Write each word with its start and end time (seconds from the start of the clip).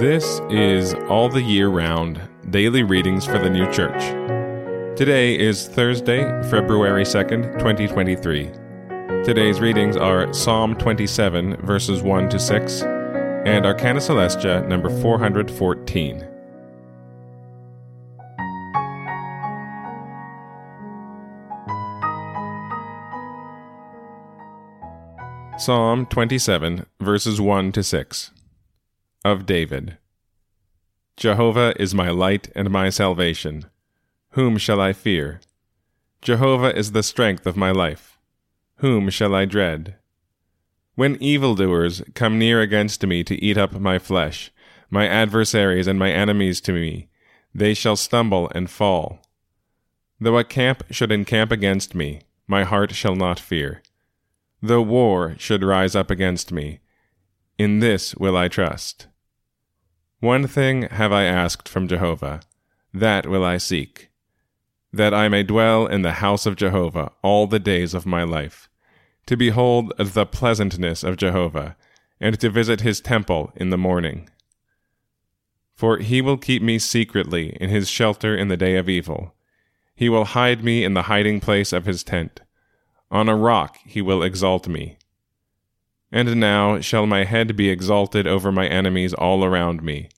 This 0.00 0.40
is 0.48 0.94
All 1.10 1.28
the 1.28 1.42
Year 1.42 1.68
Round 1.68 2.22
Daily 2.48 2.82
Readings 2.82 3.26
for 3.26 3.38
the 3.38 3.50
New 3.50 3.70
Church. 3.70 4.00
Today 4.96 5.38
is 5.38 5.68
Thursday, 5.68 6.22
February 6.48 7.04
2nd, 7.04 7.58
2023. 7.58 8.50
Today's 9.22 9.60
readings 9.60 9.98
are 9.98 10.32
Psalm 10.32 10.74
27, 10.76 11.56
verses 11.66 12.00
1 12.00 12.30
to 12.30 12.38
6, 12.38 12.82
and 12.82 13.66
Arcana 13.66 14.00
Coelestia, 14.00 14.66
number 14.66 14.88
414. 14.88 16.26
Psalm 25.58 26.06
27, 26.06 26.86
verses 27.00 27.38
1 27.38 27.72
to 27.72 27.82
6. 27.82 28.30
Of 29.22 29.44
David. 29.44 29.98
Jehovah 31.18 31.74
is 31.78 31.94
my 31.94 32.08
light 32.08 32.48
and 32.54 32.70
my 32.70 32.88
salvation. 32.88 33.66
Whom 34.30 34.56
shall 34.56 34.80
I 34.80 34.94
fear? 34.94 35.42
Jehovah 36.22 36.74
is 36.74 36.92
the 36.92 37.02
strength 37.02 37.44
of 37.44 37.54
my 37.54 37.70
life. 37.70 38.18
Whom 38.76 39.10
shall 39.10 39.34
I 39.34 39.44
dread? 39.44 39.96
When 40.94 41.22
evildoers 41.22 42.02
come 42.14 42.38
near 42.38 42.62
against 42.62 43.06
me 43.06 43.22
to 43.24 43.34
eat 43.44 43.58
up 43.58 43.72
my 43.72 43.98
flesh, 43.98 44.50
my 44.88 45.06
adversaries 45.06 45.86
and 45.86 45.98
my 45.98 46.10
enemies 46.10 46.58
to 46.62 46.72
me, 46.72 47.10
they 47.54 47.74
shall 47.74 47.96
stumble 47.96 48.50
and 48.54 48.70
fall. 48.70 49.20
Though 50.18 50.38
a 50.38 50.44
camp 50.44 50.84
should 50.90 51.12
encamp 51.12 51.52
against 51.52 51.94
me, 51.94 52.22
my 52.46 52.64
heart 52.64 52.94
shall 52.94 53.16
not 53.16 53.38
fear. 53.38 53.82
Though 54.62 54.80
war 54.80 55.34
should 55.38 55.62
rise 55.62 55.94
up 55.94 56.10
against 56.10 56.52
me, 56.52 56.80
in 57.58 57.80
this 57.80 58.14
will 58.14 58.38
I 58.38 58.48
trust. 58.48 59.08
One 60.20 60.46
thing 60.46 60.82
have 60.82 61.12
I 61.12 61.24
asked 61.24 61.66
from 61.66 61.88
Jehovah, 61.88 62.40
that 62.92 63.26
will 63.26 63.42
I 63.42 63.56
seek, 63.56 64.10
that 64.92 65.14
I 65.14 65.28
may 65.28 65.42
dwell 65.42 65.86
in 65.86 66.02
the 66.02 66.20
house 66.20 66.44
of 66.44 66.56
Jehovah 66.56 67.12
all 67.22 67.46
the 67.46 67.58
days 67.58 67.94
of 67.94 68.04
my 68.04 68.22
life, 68.22 68.68
to 69.24 69.34
behold 69.34 69.94
the 69.96 70.26
pleasantness 70.26 71.02
of 71.02 71.16
Jehovah, 71.16 71.74
and 72.20 72.38
to 72.38 72.50
visit 72.50 72.82
his 72.82 73.00
temple 73.00 73.50
in 73.56 73.70
the 73.70 73.78
morning. 73.78 74.28
For 75.74 75.96
he 75.96 76.20
will 76.20 76.36
keep 76.36 76.62
me 76.62 76.78
secretly 76.78 77.56
in 77.58 77.70
his 77.70 77.88
shelter 77.88 78.36
in 78.36 78.48
the 78.48 78.58
day 78.58 78.76
of 78.76 78.90
evil. 78.90 79.34
He 79.94 80.10
will 80.10 80.26
hide 80.26 80.62
me 80.62 80.84
in 80.84 80.92
the 80.92 81.08
hiding 81.08 81.40
place 81.40 81.72
of 81.72 81.86
his 81.86 82.04
tent. 82.04 82.42
On 83.10 83.26
a 83.26 83.36
rock 83.36 83.78
he 83.86 84.02
will 84.02 84.22
exalt 84.22 84.68
me. 84.68 84.98
And 86.12 86.40
now 86.40 86.80
shall 86.80 87.06
my 87.06 87.24
head 87.24 87.56
be 87.56 87.70
exalted 87.70 88.26
over 88.26 88.50
my 88.50 88.66
enemies 88.66 89.14
all 89.14 89.44
around 89.44 89.82
me. 89.82 90.08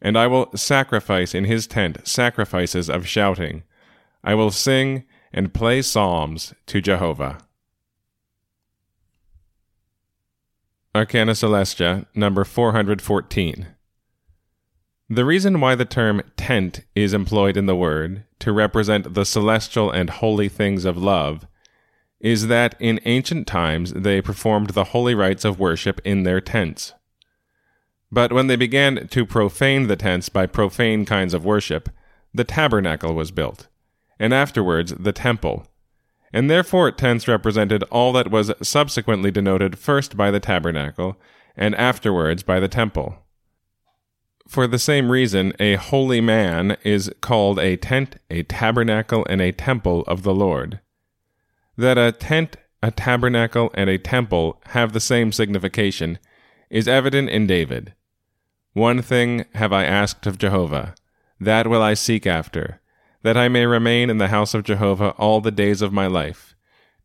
And 0.00 0.16
I 0.16 0.26
will 0.26 0.50
sacrifice 0.56 1.34
in 1.34 1.44
his 1.44 1.66
tent 1.66 2.06
sacrifices 2.06 2.88
of 2.88 3.08
shouting. 3.08 3.62
I 4.22 4.34
will 4.34 4.50
sing 4.50 5.04
and 5.32 5.52
play 5.52 5.82
psalms 5.82 6.54
to 6.66 6.80
Jehovah. 6.80 7.38
Arcana 10.94 11.32
Coelestia, 11.32 12.06
number 12.14 12.44
414. 12.44 13.66
The 15.08 15.24
reason 15.24 15.60
why 15.60 15.74
the 15.74 15.84
term 15.84 16.22
tent 16.36 16.80
is 16.94 17.12
employed 17.12 17.56
in 17.56 17.66
the 17.66 17.76
word, 17.76 18.24
to 18.40 18.50
represent 18.50 19.14
the 19.14 19.24
celestial 19.24 19.90
and 19.90 20.08
holy 20.08 20.48
things 20.48 20.84
of 20.84 20.96
love, 20.96 21.46
is 22.26 22.48
that 22.48 22.74
in 22.80 22.98
ancient 23.04 23.46
times 23.46 23.92
they 23.92 24.20
performed 24.20 24.70
the 24.70 24.86
holy 24.86 25.14
rites 25.14 25.44
of 25.44 25.60
worship 25.60 26.00
in 26.04 26.24
their 26.24 26.40
tents. 26.40 26.92
But 28.10 28.32
when 28.32 28.48
they 28.48 28.56
began 28.56 29.06
to 29.06 29.24
profane 29.24 29.86
the 29.86 29.94
tents 29.94 30.28
by 30.28 30.46
profane 30.46 31.04
kinds 31.04 31.34
of 31.34 31.44
worship, 31.44 31.88
the 32.34 32.42
tabernacle 32.42 33.14
was 33.14 33.30
built, 33.30 33.68
and 34.18 34.34
afterwards 34.34 34.92
the 34.98 35.12
temple. 35.12 35.68
And 36.32 36.50
therefore 36.50 36.90
tents 36.90 37.28
represented 37.28 37.84
all 37.92 38.12
that 38.14 38.32
was 38.32 38.52
subsequently 38.60 39.30
denoted 39.30 39.78
first 39.78 40.16
by 40.16 40.32
the 40.32 40.40
tabernacle, 40.40 41.20
and 41.56 41.76
afterwards 41.76 42.42
by 42.42 42.58
the 42.58 42.66
temple. 42.66 43.18
For 44.48 44.66
the 44.66 44.80
same 44.80 45.12
reason, 45.12 45.52
a 45.60 45.76
holy 45.76 46.20
man 46.20 46.76
is 46.82 47.08
called 47.20 47.60
a 47.60 47.76
tent, 47.76 48.16
a 48.28 48.42
tabernacle, 48.42 49.24
and 49.30 49.40
a 49.40 49.52
temple 49.52 50.02
of 50.08 50.24
the 50.24 50.34
Lord 50.34 50.80
that 51.76 51.98
a 51.98 52.12
tent, 52.12 52.56
a 52.82 52.90
tabernacle, 52.90 53.70
and 53.74 53.90
a 53.90 53.98
temple 53.98 54.60
have 54.68 54.92
the 54.92 55.00
same 55.00 55.32
signification 55.32 56.18
is 56.70 56.88
evident 56.88 57.30
in 57.30 57.46
David. 57.46 57.94
One 58.72 59.02
thing 59.02 59.44
have 59.54 59.72
I 59.72 59.84
asked 59.84 60.26
of 60.26 60.38
Jehovah, 60.38 60.94
that 61.40 61.66
will 61.66 61.82
I 61.82 61.94
seek 61.94 62.26
after, 62.26 62.80
that 63.22 63.36
I 63.36 63.48
may 63.48 63.66
remain 63.66 64.10
in 64.10 64.18
the 64.18 64.28
house 64.28 64.54
of 64.54 64.64
Jehovah 64.64 65.10
all 65.18 65.40
the 65.40 65.50
days 65.50 65.82
of 65.82 65.92
my 65.92 66.06
life, 66.06 66.54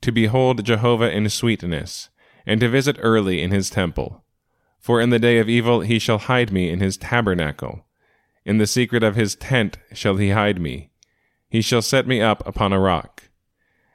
to 0.00 0.12
behold 0.12 0.64
Jehovah 0.64 1.10
in 1.10 1.28
sweetness, 1.28 2.08
and 2.46 2.60
to 2.60 2.68
visit 2.68 2.96
early 3.00 3.42
in 3.42 3.50
his 3.50 3.68
temple. 3.68 4.24
For 4.78 5.00
in 5.00 5.10
the 5.10 5.18
day 5.18 5.38
of 5.38 5.48
evil 5.48 5.80
he 5.80 5.98
shall 5.98 6.18
hide 6.18 6.52
me 6.52 6.70
in 6.70 6.80
his 6.80 6.96
tabernacle. 6.96 7.84
In 8.44 8.58
the 8.58 8.66
secret 8.66 9.02
of 9.02 9.16
his 9.16 9.34
tent 9.34 9.76
shall 9.92 10.16
he 10.16 10.30
hide 10.30 10.60
me. 10.60 10.90
He 11.50 11.60
shall 11.60 11.82
set 11.82 12.06
me 12.06 12.22
up 12.22 12.46
upon 12.46 12.72
a 12.72 12.80
rock. 12.80 13.24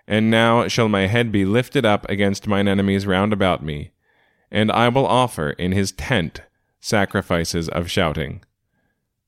And 0.08 0.30
now 0.30 0.68
shall 0.68 0.90
my 0.90 1.08
head 1.08 1.32
be 1.32 1.46
lifted 1.46 1.86
up 1.86 2.08
against 2.10 2.48
mine 2.48 2.68
enemies 2.68 3.08
round 3.08 3.32
about 3.32 3.64
me, 3.64 3.92
and 4.52 4.72
I 4.72 4.90
will 4.90 5.08
offer 5.08 5.52
in 5.52 5.72
his 5.72 5.92
tent 5.92 6.42
sacrifices 6.80 7.70
of 7.70 7.90
shouting. 7.90 8.44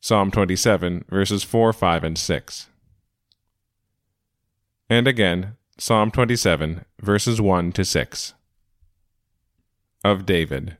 Psalm 0.02 0.30
27, 0.30 1.06
verses 1.10 1.44
4, 1.44 1.74
5, 1.74 2.04
and 2.04 2.18
6. 2.18 2.68
And 4.90 5.08
again, 5.08 5.56
Psalm 5.78 6.12
27, 6.12 6.86
verses 7.02 7.42
1 7.42 7.72
to 7.72 7.84
6. 7.84 8.34
Of 10.04 10.26
David 10.26 10.78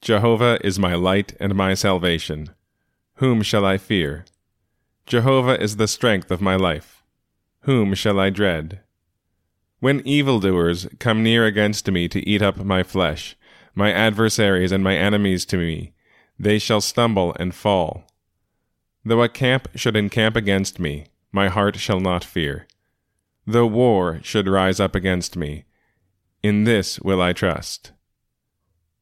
Jehovah 0.00 0.58
is 0.64 0.78
my 0.78 0.94
light 0.94 1.36
and 1.38 1.54
my 1.54 1.74
salvation. 1.74 2.50
Whom 3.16 3.42
shall 3.42 3.64
I 3.64 3.76
fear? 3.76 4.24
Jehovah 5.06 5.62
is 5.62 5.76
the 5.76 5.86
strength 5.86 6.30
of 6.30 6.40
my 6.40 6.56
life. 6.56 6.99
Whom 7.62 7.94
shall 7.94 8.18
I 8.18 8.30
dread? 8.30 8.80
When 9.80 10.06
evildoers 10.06 10.86
come 10.98 11.22
near 11.22 11.46
against 11.46 11.90
me 11.90 12.08
to 12.08 12.26
eat 12.28 12.42
up 12.42 12.56
my 12.58 12.82
flesh, 12.82 13.36
my 13.74 13.92
adversaries 13.92 14.72
and 14.72 14.82
my 14.82 14.96
enemies 14.96 15.44
to 15.46 15.56
me, 15.56 15.92
they 16.38 16.58
shall 16.58 16.80
stumble 16.80 17.34
and 17.38 17.54
fall. 17.54 18.04
Though 19.04 19.22
a 19.22 19.28
camp 19.28 19.68
should 19.74 19.96
encamp 19.96 20.36
against 20.36 20.78
me, 20.78 21.06
my 21.32 21.48
heart 21.48 21.76
shall 21.76 22.00
not 22.00 22.24
fear. 22.24 22.66
Though 23.46 23.66
war 23.66 24.20
should 24.22 24.48
rise 24.48 24.80
up 24.80 24.94
against 24.94 25.36
me, 25.36 25.64
in 26.42 26.64
this 26.64 26.98
will 27.00 27.20
I 27.20 27.32
trust. 27.32 27.92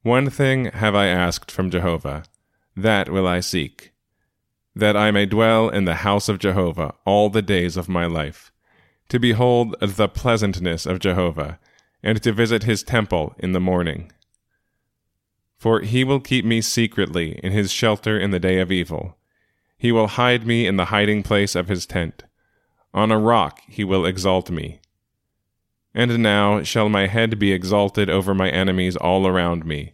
One 0.02 0.30
thing 0.30 0.66
have 0.66 0.94
I 0.94 1.06
asked 1.06 1.50
from 1.50 1.70
Jehovah, 1.70 2.24
that 2.76 3.08
will 3.08 3.26
I 3.26 3.40
seek 3.40 3.92
that 4.78 4.96
I 4.96 5.10
may 5.10 5.26
dwell 5.26 5.68
in 5.68 5.86
the 5.86 6.06
house 6.06 6.28
of 6.28 6.38
Jehovah 6.38 6.94
all 7.04 7.30
the 7.30 7.42
days 7.42 7.76
of 7.76 7.88
my 7.88 8.06
life, 8.06 8.52
to 9.08 9.18
behold 9.18 9.74
the 9.80 10.08
pleasantness 10.08 10.86
of 10.86 11.00
Jehovah, 11.00 11.58
and 12.00 12.22
to 12.22 12.30
visit 12.30 12.62
his 12.62 12.84
temple 12.84 13.34
in 13.40 13.50
the 13.50 13.60
morning. 13.60 14.12
For 15.58 15.80
he 15.80 16.04
will 16.04 16.20
keep 16.20 16.44
me 16.44 16.60
secretly 16.60 17.40
in 17.42 17.50
his 17.50 17.72
shelter 17.72 18.20
in 18.20 18.30
the 18.30 18.38
day 18.38 18.60
of 18.60 18.70
evil. 18.70 19.18
He 19.76 19.90
will 19.90 20.06
hide 20.06 20.46
me 20.46 20.64
in 20.68 20.76
the 20.76 20.86
hiding 20.86 21.24
place 21.24 21.56
of 21.56 21.66
his 21.66 21.84
tent. 21.84 22.22
On 22.94 23.10
a 23.10 23.18
rock 23.18 23.60
he 23.66 23.82
will 23.82 24.06
exalt 24.06 24.48
me. 24.48 24.80
And 25.92 26.20
now 26.20 26.62
shall 26.62 26.88
my 26.88 27.08
head 27.08 27.40
be 27.40 27.50
exalted 27.50 28.08
over 28.08 28.32
my 28.32 28.48
enemies 28.48 28.94
all 28.94 29.26
around 29.26 29.66
me. 29.66 29.90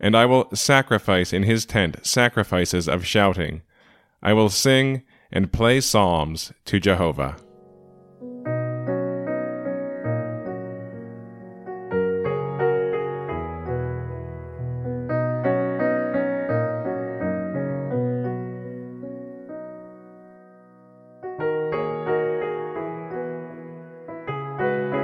And 0.00 0.16
I 0.16 0.26
will 0.26 0.50
sacrifice 0.52 1.32
in 1.32 1.44
his 1.44 1.64
tent 1.64 2.04
sacrifices 2.04 2.88
of 2.88 3.06
shouting 3.06 3.62
I 4.22 4.34
will 4.34 4.50
sing 4.50 5.02
and 5.32 5.52
play 5.52 5.80
psalms 5.80 6.52
to 6.66 6.78
Jehovah. 6.78 7.36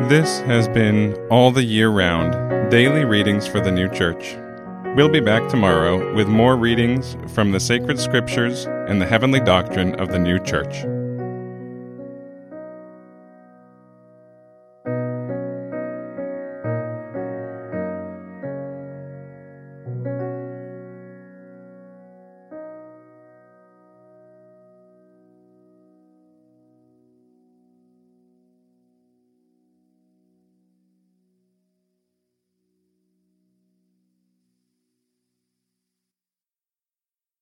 This 0.08 0.40
has 0.40 0.68
been 0.68 1.14
All 1.30 1.50
the 1.50 1.64
Year 1.64 1.88
Round 1.88 2.70
Daily 2.70 3.04
Readings 3.04 3.46
for 3.46 3.60
the 3.60 3.72
New 3.72 3.88
Church. 3.88 4.36
We'll 4.96 5.10
be 5.10 5.20
back 5.20 5.50
tomorrow 5.50 6.14
with 6.14 6.26
more 6.26 6.56
readings 6.56 7.18
from 7.34 7.52
the 7.52 7.60
sacred 7.60 8.00
scriptures 8.00 8.64
and 8.64 8.98
the 8.98 9.04
heavenly 9.04 9.40
doctrine 9.40 9.94
of 9.96 10.08
the 10.08 10.18
new 10.18 10.38
church. 10.38 10.86